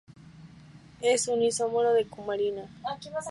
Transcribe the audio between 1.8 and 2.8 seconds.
de cumarina.